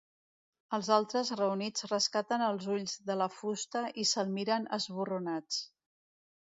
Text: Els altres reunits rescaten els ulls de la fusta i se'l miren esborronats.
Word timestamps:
Els 0.77 0.87
altres 0.95 1.29
reunits 1.41 1.85
rescaten 1.91 2.45
els 2.47 2.67
ulls 2.79 2.97
de 3.11 3.19
la 3.23 3.31
fusta 3.37 3.87
i 4.05 4.09
se'l 4.15 4.35
miren 4.41 4.69
esborronats. 4.83 5.65